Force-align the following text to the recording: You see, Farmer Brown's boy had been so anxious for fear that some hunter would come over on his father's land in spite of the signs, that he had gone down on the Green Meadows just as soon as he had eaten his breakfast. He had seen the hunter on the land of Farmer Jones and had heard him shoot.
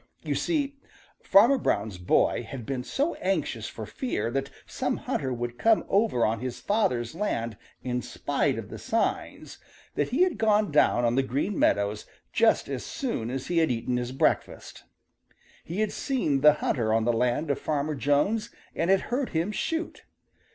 You 0.23 0.33
see, 0.33 0.77
Farmer 1.21 1.59
Brown's 1.59 1.99
boy 1.99 2.41
had 2.41 2.65
been 2.65 2.83
so 2.83 3.13
anxious 3.21 3.67
for 3.67 3.85
fear 3.85 4.31
that 4.31 4.49
some 4.65 4.97
hunter 4.97 5.31
would 5.31 5.59
come 5.59 5.85
over 5.87 6.25
on 6.25 6.39
his 6.39 6.59
father's 6.59 7.13
land 7.13 7.55
in 7.83 8.01
spite 8.01 8.57
of 8.57 8.69
the 8.69 8.79
signs, 8.79 9.59
that 9.93 10.09
he 10.09 10.23
had 10.23 10.39
gone 10.39 10.71
down 10.71 11.05
on 11.05 11.13
the 11.13 11.21
Green 11.21 11.59
Meadows 11.59 12.07
just 12.33 12.67
as 12.67 12.83
soon 12.83 13.29
as 13.29 13.45
he 13.45 13.59
had 13.59 13.69
eaten 13.69 13.97
his 13.97 14.11
breakfast. 14.11 14.85
He 15.63 15.81
had 15.81 15.91
seen 15.91 16.41
the 16.41 16.53
hunter 16.53 16.91
on 16.91 17.05
the 17.05 17.13
land 17.13 17.51
of 17.51 17.59
Farmer 17.59 17.93
Jones 17.93 18.49
and 18.73 18.89
had 18.89 19.01
heard 19.01 19.29
him 19.29 19.51
shoot. 19.51 20.03